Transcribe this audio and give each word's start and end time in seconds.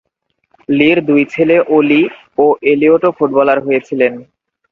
লি'র 0.69 0.97
দুই 1.09 1.21
ছেলে 1.33 1.55
অলি 1.75 2.01
ও 2.37 2.45
এলিয়টও 2.71 3.11
ফুটবলার 3.17 3.59
হয়েছিলেন। 3.65 4.13